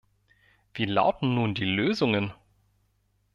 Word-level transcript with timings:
Wie 0.73 0.85
lauten 0.85 1.35
nun 1.35 1.53
die 1.53 1.63
Lösungen? 1.63 2.33